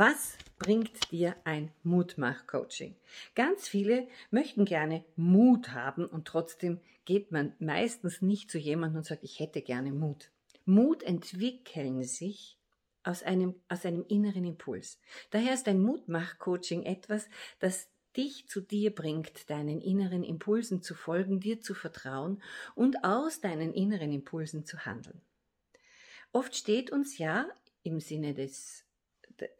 [0.00, 2.96] Was bringt dir ein Mutmach-Coaching?
[3.34, 9.04] Ganz viele möchten gerne Mut haben und trotzdem geht man meistens nicht zu jemandem und
[9.04, 10.30] sagt, ich hätte gerne Mut.
[10.64, 12.56] Mut entwickeln sich
[13.02, 14.98] aus einem, aus einem inneren Impuls.
[15.32, 17.28] Daher ist ein Mutmach-Coaching etwas,
[17.58, 22.42] das dich zu dir bringt, deinen inneren Impulsen zu folgen, dir zu vertrauen
[22.74, 25.20] und aus deinen inneren Impulsen zu handeln.
[26.32, 27.46] Oft steht uns ja
[27.82, 28.86] im Sinne des,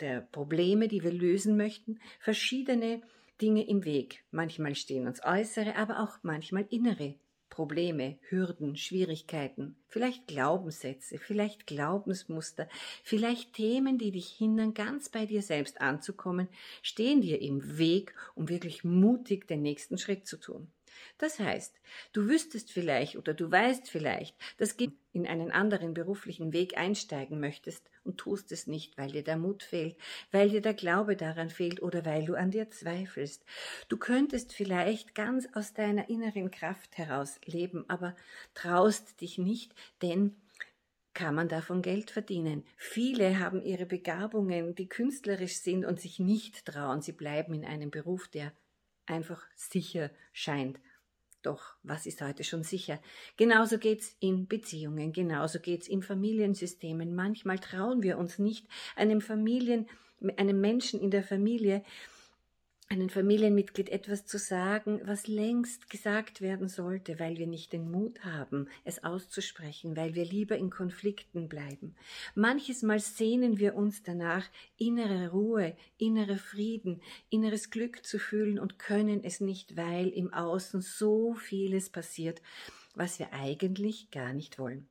[0.00, 3.02] der Probleme, die wir lösen möchten, verschiedene
[3.40, 4.24] Dinge im Weg.
[4.30, 7.14] Manchmal stehen uns äußere, aber auch manchmal innere
[7.48, 12.68] Probleme, Hürden, Schwierigkeiten, vielleicht Glaubenssätze, vielleicht Glaubensmuster,
[13.02, 16.48] vielleicht Themen, die dich hindern, ganz bei dir selbst anzukommen,
[16.80, 20.70] stehen dir im Weg, um wirklich mutig den nächsten Schritt zu tun.
[21.18, 21.74] Das heißt,
[22.12, 27.40] du wüsstest vielleicht oder du weißt vielleicht, dass du in einen anderen beruflichen Weg einsteigen
[27.40, 29.96] möchtest und tust es nicht, weil dir der Mut fehlt,
[30.30, 33.44] weil dir der Glaube daran fehlt oder weil du an dir zweifelst.
[33.88, 38.14] Du könntest vielleicht ganz aus deiner inneren Kraft heraus leben, aber
[38.54, 40.36] traust dich nicht, denn
[41.12, 42.64] kann man davon Geld verdienen.
[42.76, 47.02] Viele haben ihre Begabungen, die künstlerisch sind und sich nicht trauen.
[47.02, 48.52] Sie bleiben in einem Beruf, der
[49.10, 50.78] einfach sicher scheint.
[51.42, 53.00] Doch was ist heute schon sicher?
[53.36, 57.14] Genauso geht's in Beziehungen, genauso geht's in Familiensystemen.
[57.14, 59.88] Manchmal trauen wir uns nicht, einem Familien,
[60.36, 61.82] einem Menschen in der Familie
[62.90, 68.24] einem Familienmitglied etwas zu sagen, was längst gesagt werden sollte, weil wir nicht den Mut
[68.24, 71.94] haben, es auszusprechen, weil wir lieber in Konflikten bleiben.
[72.34, 74.44] Manches Mal sehnen wir uns danach,
[74.76, 80.80] innere Ruhe, innere Frieden, inneres Glück zu fühlen und können es nicht, weil im Außen
[80.80, 82.42] so vieles passiert,
[82.96, 84.88] was wir eigentlich gar nicht wollen.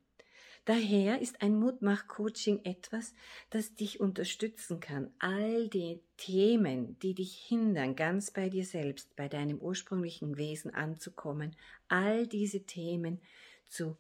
[0.65, 3.13] Daher ist ein Mutmach-Coaching etwas,
[3.49, 9.28] das dich unterstützen kann, all die Themen, die dich hindern, ganz bei dir selbst, bei
[9.28, 11.56] deinem ursprünglichen Wesen anzukommen,
[11.88, 13.19] all diese Themen
[13.67, 13.97] zu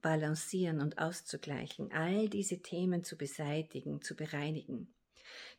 [0.00, 4.88] balancieren und auszugleichen, all diese Themen zu beseitigen, zu bereinigen.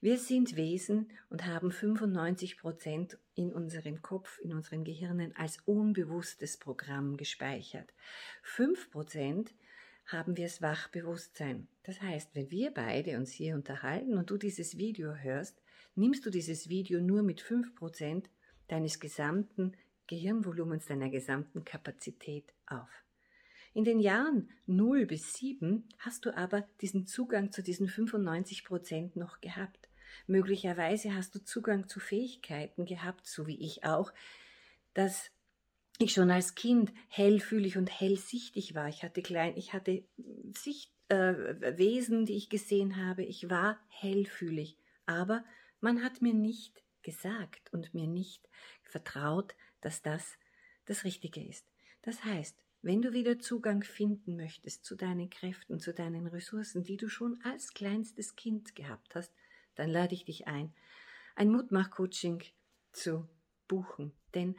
[0.01, 6.57] Wir sind Wesen und haben 95 Prozent in unserem Kopf, in unseren Gehirnen als unbewusstes
[6.57, 7.93] Programm gespeichert.
[8.43, 9.53] 5 Prozent
[10.11, 11.67] haben wir das Wachbewusstsein.
[11.83, 15.61] Das heißt, wenn wir beide uns hier unterhalten und du dieses Video hörst,
[15.95, 18.25] nimmst du dieses Video nur mit 5%
[18.67, 19.73] deines gesamten
[20.07, 22.89] Gehirnvolumens, deiner gesamten Kapazität auf.
[23.73, 29.39] In den Jahren 0 bis 7 hast du aber diesen Zugang zu diesen 95% noch
[29.39, 29.87] gehabt.
[30.27, 34.11] Möglicherweise hast du Zugang zu Fähigkeiten gehabt, so wie ich auch,
[34.93, 35.31] dass
[36.01, 38.87] ich schon als Kind hellfühlig und hellsichtig war.
[38.89, 40.03] Ich hatte klein, ich hatte
[40.55, 43.23] Sicht, äh, Wesen, die ich gesehen habe.
[43.23, 44.77] Ich war hellfühlig.
[45.05, 45.43] Aber
[45.79, 48.47] man hat mir nicht gesagt und mir nicht
[48.83, 50.37] vertraut, dass das
[50.85, 51.65] das Richtige ist.
[52.01, 56.97] Das heißt, wenn du wieder Zugang finden möchtest zu deinen Kräften, zu deinen Ressourcen, die
[56.97, 59.33] du schon als kleinstes Kind gehabt hast,
[59.75, 60.73] dann lade ich dich ein,
[61.35, 62.43] ein Mutmach-Coaching
[62.91, 63.27] zu
[63.67, 64.13] buchen.
[64.33, 64.55] Denn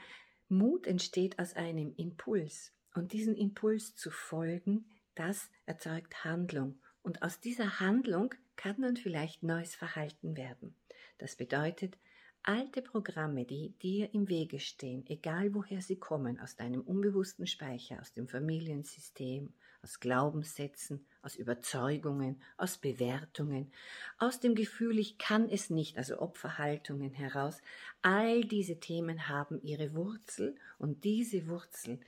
[0.52, 7.40] Mut entsteht aus einem Impuls und diesen Impuls zu folgen, das erzeugt Handlung und aus
[7.40, 10.76] dieser Handlung kann dann vielleicht neues Verhalten werden.
[11.16, 11.98] Das bedeutet,
[12.44, 18.00] alte Programme, die dir im Wege stehen, egal woher sie kommen, aus deinem unbewussten Speicher,
[18.00, 23.72] aus dem Familiensystem, aus Glaubenssätzen, aus Überzeugungen, aus Bewertungen,
[24.18, 27.60] aus dem Gefühl, ich kann es nicht, also Opferhaltungen heraus.
[28.00, 32.00] All diese Themen haben ihre Wurzel und diese Wurzel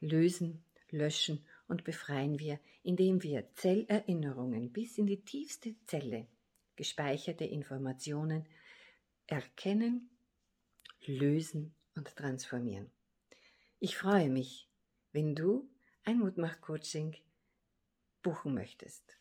[0.00, 6.26] lösen, löschen und befreien wir, indem wir Zellerinnerungen bis in die tiefste Zelle
[6.76, 8.46] gespeicherte Informationen
[9.26, 10.10] erkennen,
[11.06, 12.90] lösen und transformieren.
[13.78, 14.68] Ich freue mich,
[15.12, 15.68] wenn du
[16.04, 17.16] ein Mutmach-Coaching
[18.22, 19.16] buchen möchtest.